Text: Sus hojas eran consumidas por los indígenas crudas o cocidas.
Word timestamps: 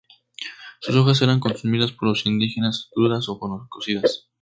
Sus 0.79 0.95
hojas 0.95 1.21
eran 1.21 1.39
consumidas 1.39 1.91
por 1.91 2.09
los 2.09 2.25
indígenas 2.25 2.89
crudas 2.91 3.29
o 3.29 3.37
cocidas. 3.69 4.31